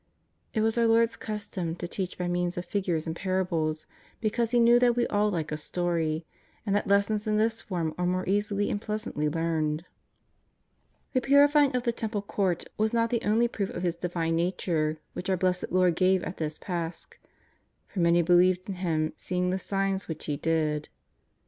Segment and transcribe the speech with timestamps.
[0.55, 3.85] ''It was our Lord's custom to teach by means of figures and parables,
[4.19, 6.25] because He knew that we all like a story,
[6.65, 9.85] and that lessons in this form are more easily and pleasantly learned.
[11.13, 14.97] The purifying of the Temple Court was not the only proof of His Divine Power
[15.13, 17.19] which our Blessed Lord gave at this Pasch,"
[17.87, 20.89] for many believed in Him seeing the signs which He did."